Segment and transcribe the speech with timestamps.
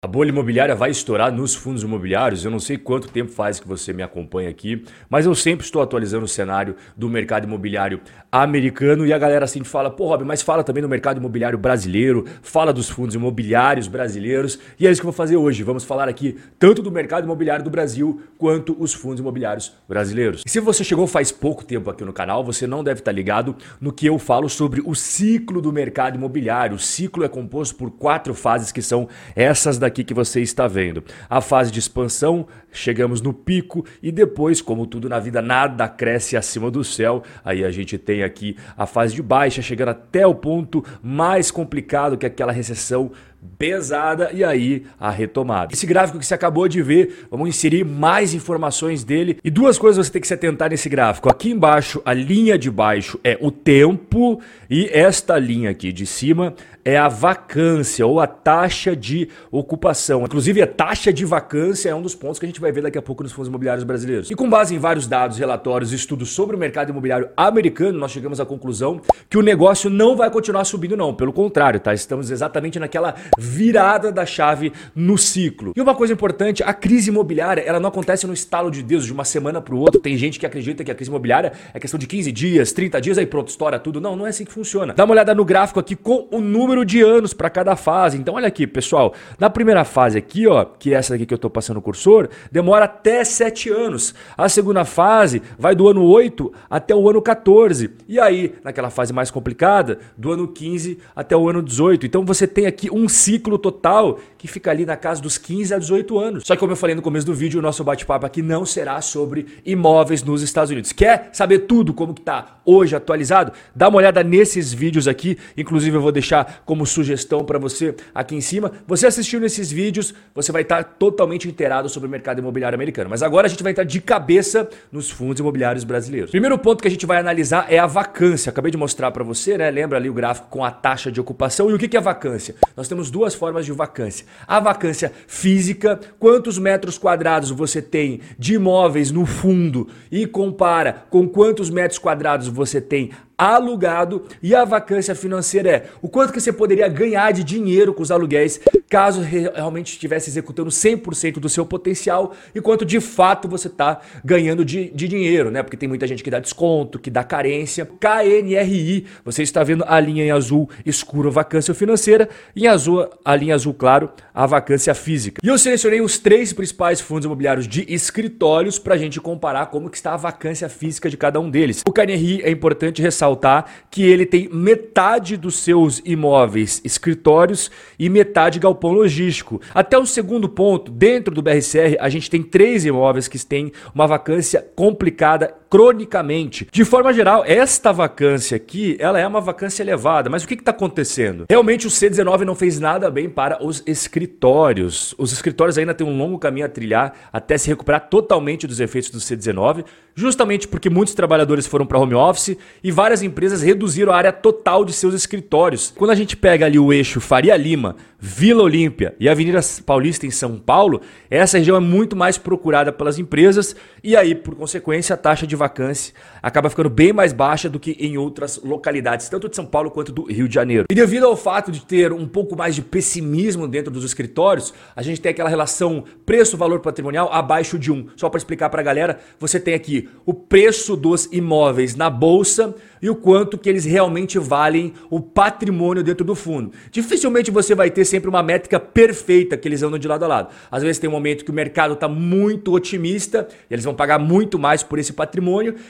[0.00, 2.44] A bolha imobiliária vai estourar nos fundos imobiliários.
[2.44, 5.82] Eu não sei quanto tempo faz que você me acompanha aqui, mas eu sempre estou
[5.82, 8.00] atualizando o cenário do mercado imobiliário
[8.30, 12.24] americano e a galera assim fala: pô, Rob, mas fala também do mercado imobiliário brasileiro,
[12.42, 14.56] fala dos fundos imobiliários brasileiros.
[14.78, 15.64] E é isso que eu vou fazer hoje.
[15.64, 20.44] Vamos falar aqui tanto do mercado imobiliário do Brasil quanto os fundos imobiliários brasileiros.
[20.46, 23.56] E se você chegou faz pouco tempo aqui no canal, você não deve estar ligado
[23.80, 26.76] no que eu falo sobre o ciclo do mercado imobiliário.
[26.76, 30.68] O ciclo é composto por quatro fases que são essas da daqui que você está
[30.68, 31.02] vendo.
[31.28, 36.36] A fase de expansão, chegamos no pico e depois, como tudo na vida, nada cresce
[36.36, 37.22] acima do céu.
[37.44, 42.16] Aí a gente tem aqui a fase de baixa, chegando até o ponto mais complicado
[42.16, 43.10] que é aquela recessão
[43.58, 45.72] pesada e aí a retomada.
[45.72, 50.06] Esse gráfico que você acabou de ver, vamos inserir mais informações dele e duas coisas
[50.06, 51.28] você tem que se atentar nesse gráfico.
[51.28, 56.54] Aqui embaixo, a linha de baixo é o tempo e esta linha aqui de cima
[56.84, 60.24] é a vacância ou a taxa de ocupação.
[60.24, 62.96] Inclusive, a taxa de vacância é um dos pontos que a gente vai ver daqui
[62.96, 64.30] a pouco nos fundos imobiliários brasileiros.
[64.30, 68.10] E com base em vários dados, relatórios e estudos sobre o mercado imobiliário americano, nós
[68.10, 71.12] chegamos à conclusão que o negócio não vai continuar subindo, não.
[71.12, 71.92] Pelo contrário, tá?
[71.92, 75.72] Estamos exatamente naquela virada da chave no ciclo.
[75.76, 79.12] E uma coisa importante, a crise imobiliária, ela não acontece no estalo de Deus, de
[79.12, 80.00] uma semana para o outro.
[80.00, 83.18] Tem gente que acredita que a crise imobiliária é questão de 15 dias, 30 dias,
[83.18, 84.00] aí pronto, estoura tudo.
[84.00, 84.94] Não, não é assim que funciona.
[84.94, 88.16] Dá uma olhada no gráfico aqui com o número de anos para cada fase.
[88.16, 91.36] Então olha aqui, pessoal, na primeira fase aqui, ó, que é essa aqui que eu
[91.36, 94.14] estou passando o cursor, demora até 7 anos.
[94.36, 97.90] A segunda fase vai do ano 8 até o ano 14.
[98.08, 102.06] E aí, naquela fase mais complicada, do ano 15 até o ano 18.
[102.06, 105.78] Então você tem aqui um ciclo total que fica ali na casa dos 15 a
[105.78, 106.44] 18 anos.
[106.46, 109.00] Só que como eu falei no começo do vídeo, o nosso bate-papo aqui não será
[109.00, 110.92] sobre imóveis nos Estados Unidos.
[110.92, 113.52] Quer saber tudo como que tá hoje atualizado?
[113.74, 118.36] Dá uma olhada nesses vídeos aqui, inclusive eu vou deixar como sugestão para você aqui
[118.36, 118.70] em cima.
[118.86, 123.10] Você assistindo esses vídeos, você vai estar totalmente inteirado sobre o mercado imobiliário americano.
[123.10, 126.30] Mas agora a gente vai entrar de cabeça nos fundos imobiliários brasileiros.
[126.30, 128.50] Primeiro ponto que a gente vai analisar é a vacância.
[128.50, 129.70] Acabei de mostrar para você, né?
[129.70, 131.70] Lembra ali o gráfico com a taxa de ocupação.
[131.70, 132.54] E o que é vacância?
[132.76, 134.26] Nós temos duas formas de vacância.
[134.46, 141.28] A vacância física, quantos metros quadrados você tem de imóveis no fundo e compara com
[141.28, 146.52] quantos metros quadrados você tem alugado e a vacância financeira é o quanto que você
[146.52, 152.34] poderia ganhar de dinheiro com os aluguéis caso realmente estivesse executando 100% do seu potencial
[152.54, 155.62] e quanto de fato você está ganhando de, de dinheiro, né?
[155.62, 157.86] Porque tem muita gente que dá desconto, que dá carência.
[157.86, 163.36] KNRI, você está vendo a linha em azul escuro, vacância financeira, e em azul, a
[163.36, 165.40] linha azul claro, a vacância física.
[165.44, 169.90] E eu selecionei os três principais fundos imobiliários de escritórios para a gente comparar como
[169.90, 171.82] que está a vacância física de cada um deles.
[171.86, 178.58] O KNRI é importante ressaltar que ele tem metade dos seus imóveis escritórios e metade
[178.58, 179.60] galpão logístico.
[179.74, 184.06] Até o segundo ponto, dentro do BRCR, a gente tem três imóveis que têm uma
[184.06, 186.66] vacância complicada cronicamente.
[186.70, 190.30] De forma geral, esta vacância aqui, ela é uma vacância elevada.
[190.30, 191.44] Mas o que está acontecendo?
[191.48, 195.14] Realmente o C19 não fez nada bem para os escritórios.
[195.18, 199.10] Os escritórios ainda têm um longo caminho a trilhar até se recuperar totalmente dos efeitos
[199.10, 199.84] do C19,
[200.14, 204.84] justamente porque muitos trabalhadores foram para home office e várias empresas reduziram a área total
[204.84, 205.92] de seus escritórios.
[205.96, 210.30] Quando a gente pega ali o eixo Faria Lima, Vila Olímpia e Avenida Paulista em
[210.30, 211.00] São Paulo,
[211.30, 215.54] essa região é muito mais procurada pelas empresas e aí, por consequência, a taxa de
[215.58, 219.90] vacância acaba ficando bem mais baixa do que em outras localidades, tanto de São Paulo
[219.90, 220.86] quanto do Rio de Janeiro.
[220.90, 225.02] E devido ao fato de ter um pouco mais de pessimismo dentro dos escritórios, a
[225.02, 228.08] gente tem aquela relação preço-valor patrimonial abaixo de 1.
[228.16, 232.74] Só para explicar para a galera, você tem aqui o preço dos imóveis na bolsa
[233.00, 236.72] e o quanto que eles realmente valem o patrimônio dentro do fundo.
[236.90, 240.48] Dificilmente você vai ter sempre uma métrica perfeita que eles andam de lado a lado.
[240.70, 244.18] Às vezes tem um momento que o mercado está muito otimista e eles vão pagar
[244.18, 245.47] muito mais por esse patrimônio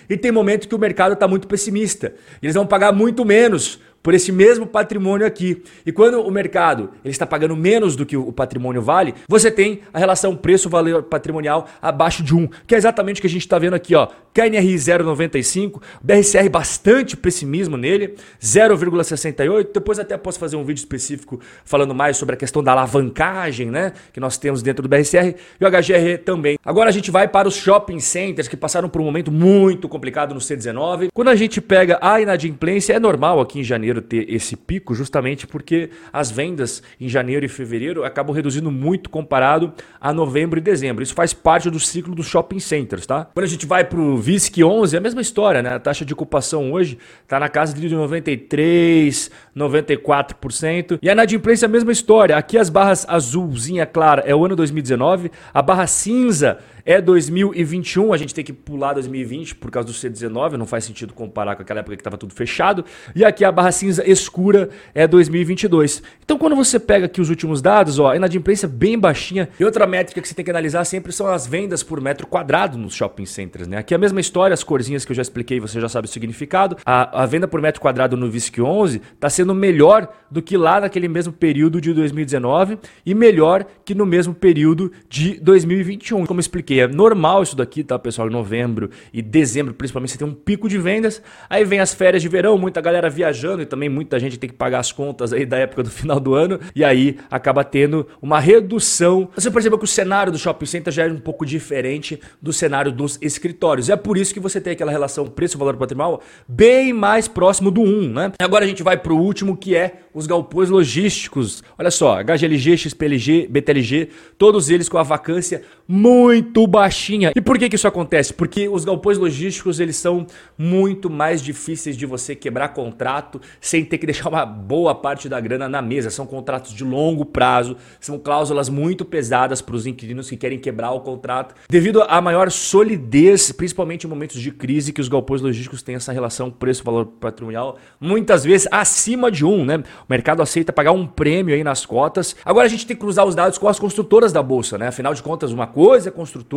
[0.09, 2.15] e tem momento que o mercado está muito pessimista.
[2.43, 5.63] Eles vão pagar muito menos por esse mesmo patrimônio aqui.
[5.85, 9.83] E quando o mercado ele está pagando menos do que o patrimônio vale, você tem
[9.93, 13.59] a relação preço-valor patrimonial abaixo de 1, que é exatamente o que a gente está
[13.59, 13.95] vendo aqui.
[13.95, 14.09] Ó.
[14.33, 19.73] KNRI 0,95, BRCR bastante pessimismo nele, 0,68.
[19.75, 23.93] Depois até posso fazer um vídeo específico falando mais sobre a questão da alavancagem né,
[24.11, 26.59] que nós temos dentro do BRCR e o HGR também.
[26.65, 30.33] Agora a gente vai para os shopping centers que passaram por um momento muito complicado
[30.33, 31.09] no C19.
[31.13, 34.95] Quando a gente pega a inadimplência, é normal aqui em janeiro janeiro ter esse pico,
[34.95, 40.63] justamente porque as vendas em janeiro e fevereiro acabam reduzindo muito comparado a novembro e
[40.63, 41.03] dezembro.
[41.03, 43.27] Isso faz parte do ciclo dos shopping centers, tá?
[43.35, 45.75] Quando a gente vai para o VISC 11, é a mesma história, né?
[45.75, 50.99] A taxa de ocupação hoje está na casa de 93, 94%.
[51.03, 52.37] E a inadimplência é a mesma história.
[52.37, 56.59] Aqui as barras azulzinha clara é o ano 2019, a barra cinza
[56.89, 61.13] é 2021, a gente tem que pular 2020 por causa do C19, não faz sentido
[61.13, 62.83] comparar com aquela época que estava tudo fechado.
[63.15, 66.03] E aqui a barra cinza escura é 2022.
[66.25, 69.51] Então quando você pega aqui os últimos dados, ó, a inadimplência bem baixinha.
[69.61, 72.79] E outra métrica que você tem que analisar sempre são as vendas por metro quadrado
[72.79, 73.77] nos shopping centers, né?
[73.77, 76.11] Aqui é a mesma história, as corzinhas que eu já expliquei, você já sabe o
[76.11, 76.79] significado.
[76.87, 80.81] A, a venda por metro quadrado no VISC 11 está sendo melhor do que lá
[80.81, 86.25] naquele mesmo período de 2019 e melhor que no mesmo período de 2021.
[86.25, 88.29] Como expliquei, é normal isso daqui, tá, pessoal?
[88.29, 91.23] Em novembro e dezembro, principalmente, você tem um pico de vendas.
[91.49, 94.57] Aí vem as férias de verão, muita galera viajando e também muita gente tem que
[94.57, 96.59] pagar as contas aí da época do final do ano.
[96.75, 99.29] E aí acaba tendo uma redução.
[99.35, 102.93] Você percebeu que o cenário do shopping center já é um pouco diferente do cenário
[102.93, 103.89] dos escritórios.
[103.89, 107.83] E é por isso que você tem aquela relação preço-valor patrimonial bem mais próximo do
[107.83, 108.33] 1, né?
[108.41, 111.63] Agora a gente vai para o último que é os galpões logísticos.
[111.79, 117.33] Olha só, HGLG, XPLG, BTLG, todos eles com a vacância muito baixinha.
[117.35, 118.33] E por que, que isso acontece?
[118.33, 120.27] Porque os galpões logísticos eles são
[120.57, 125.41] muito mais difíceis de você quebrar contrato sem ter que deixar uma boa parte da
[125.41, 126.11] grana na mesa.
[126.11, 130.93] São contratos de longo prazo, são cláusulas muito pesadas para os inquilinos que querem quebrar
[130.93, 135.83] o contrato, devido à maior solidez, principalmente em momentos de crise, que os galpões logísticos
[135.83, 139.77] têm essa relação preço-valor patrimonial muitas vezes acima de um, né?
[139.77, 142.37] O mercado aceita pagar um prêmio aí nas cotas.
[142.45, 144.89] Agora a gente tem que cruzar os dados com as construtoras da bolsa, né?
[144.89, 146.48] Afinal de contas, uma coisa é construtora,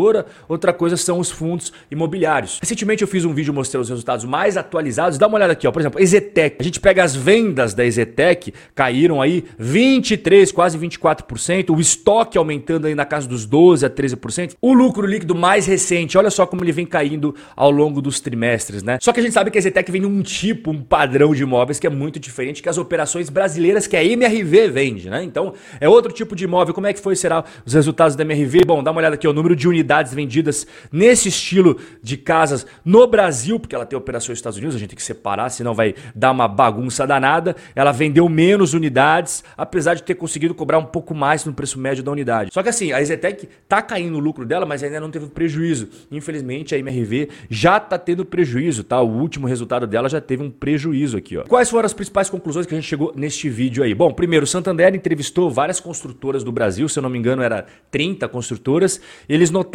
[0.47, 2.59] outra coisa são os fundos imobiliários.
[2.61, 5.17] Recentemente eu fiz um vídeo mostrando os resultados mais atualizados.
[5.17, 5.71] Dá uma olhada aqui, ó.
[5.71, 6.57] Por exemplo, Ezetec.
[6.59, 11.75] A gente pega as vendas da Ezetec, caíram aí 23, quase 24%.
[11.75, 14.55] O estoque aumentando aí na casa dos 12 a 13%.
[14.61, 18.83] O lucro líquido mais recente, olha só como ele vem caindo ao longo dos trimestres,
[18.83, 18.97] né?
[19.01, 21.79] Só que a gente sabe que a Ezetec vem num tipo, um padrão de imóveis
[21.79, 25.23] que é muito diferente que as operações brasileiras que a MRV vende, né?
[25.23, 26.73] Então, é outro tipo de imóvel.
[26.73, 28.61] Como é que foi será os resultados da MRV?
[28.65, 29.80] Bom, dá uma olhada aqui, o número de unidades
[30.13, 34.79] vendidas nesse estilo de casas no Brasil, porque ela tem operações nos Estados Unidos, a
[34.79, 37.55] gente tem que separar, senão vai dar uma bagunça danada.
[37.75, 42.03] Ela vendeu menos unidades, apesar de ter conseguido cobrar um pouco mais no preço médio
[42.03, 42.53] da unidade.
[42.53, 45.89] Só que assim, a Ezetec tá caindo o lucro dela, mas ainda não teve prejuízo.
[46.11, 49.01] Infelizmente, a MRV já tá tendo prejuízo, tá?
[49.01, 51.43] O último resultado dela já teve um prejuízo aqui, ó.
[51.43, 53.93] Quais foram as principais conclusões que a gente chegou neste vídeo aí?
[53.93, 58.27] Bom, primeiro, Santander entrevistou várias construtoras do Brasil, se eu não me engano, era 30
[58.27, 59.70] construtoras eles notaram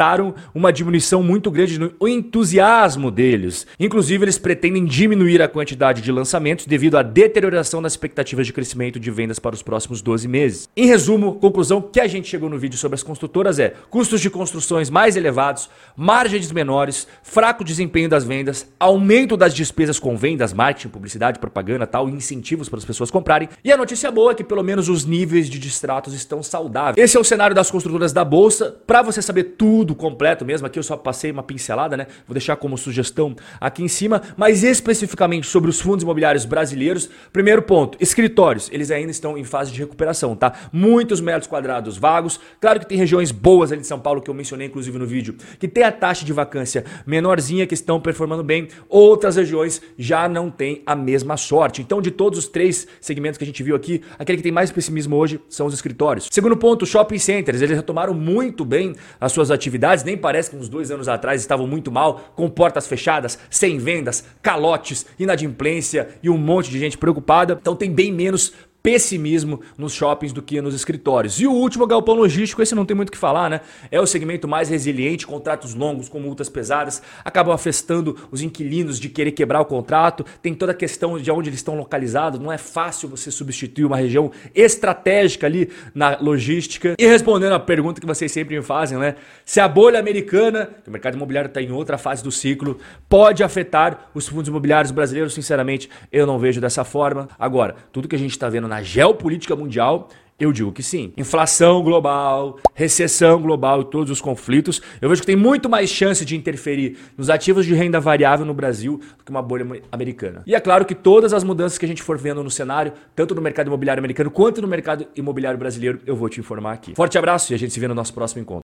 [0.53, 3.65] uma diminuição muito grande no entusiasmo deles.
[3.79, 8.99] Inclusive, eles pretendem diminuir a quantidade de lançamentos devido à deterioração das expectativas de crescimento
[8.99, 10.69] de vendas para os próximos 12 meses.
[10.75, 14.29] Em resumo, conclusão que a gente chegou no vídeo sobre as construtoras é: custos de
[14.29, 20.89] construções mais elevados, margens menores, fraco desempenho das vendas, aumento das despesas com vendas, marketing,
[20.89, 23.49] publicidade, propaganda, tal, incentivos para as pessoas comprarem.
[23.63, 26.97] E a notícia boa é que pelo menos os níveis de distratos estão saudáveis.
[26.97, 28.75] Esse é o cenário das construtoras da bolsa.
[28.85, 32.07] Para você saber tudo completo mesmo, aqui eu só passei uma pincelada, né?
[32.27, 37.09] Vou deixar como sugestão aqui em cima, mas especificamente sobre os fundos imobiliários brasileiros.
[37.31, 40.53] Primeiro ponto, escritórios, eles ainda estão em fase de recuperação, tá?
[40.71, 42.39] Muitos metros quadrados vagos.
[42.59, 45.35] Claro que tem regiões boas ali de São Paulo que eu mencionei inclusive no vídeo,
[45.59, 48.67] que tem a taxa de vacância menorzinha que estão performando bem.
[48.89, 51.81] Outras regiões já não têm a mesma sorte.
[51.81, 54.71] Então, de todos os três segmentos que a gente viu aqui, aquele que tem mais
[54.71, 56.27] pessimismo hoje são os escritórios.
[56.31, 59.76] Segundo ponto, shopping centers, eles retomaram muito bem as suas atividades.
[60.03, 64.23] Nem parece que uns dois anos atrás estavam muito mal, com portas fechadas, sem vendas,
[64.41, 67.57] calotes, inadimplência e um monte de gente preocupada.
[67.59, 68.53] Então tem bem menos
[68.87, 71.41] pessimismo nos shoppings do que nos escritórios.
[71.41, 73.59] E o último galpão logístico, esse não tem muito o que falar, né?
[73.91, 79.09] É o segmento mais resiliente, contratos longos com multas pesadas, acabam afetando os inquilinos de
[79.09, 80.25] querer quebrar o contrato.
[80.41, 83.97] Tem toda a questão de onde eles estão localizados, não é fácil você substituir uma
[83.97, 86.95] região estratégica ali na logística.
[86.97, 89.15] E respondendo a pergunta que vocês sempre me fazem, né?
[89.43, 92.79] Se a bolha americana, que o mercado imobiliário está em outra fase do ciclo,
[93.09, 97.27] pode afetar os fundos imobiliários brasileiros, sinceramente, eu não vejo dessa forma.
[97.37, 100.07] Agora, tudo que a gente está vendo na na geopolítica mundial,
[100.39, 101.11] eu digo que sim.
[101.17, 106.23] Inflação global, recessão global e todos os conflitos, eu vejo que tem muito mais chance
[106.23, 110.43] de interferir nos ativos de renda variável no Brasil do que uma bolha americana.
[110.45, 113.33] E é claro que todas as mudanças que a gente for vendo no cenário, tanto
[113.33, 116.93] no mercado imobiliário americano quanto no mercado imobiliário brasileiro, eu vou te informar aqui.
[116.93, 118.61] Forte abraço e a gente se vê no nosso próximo encontro.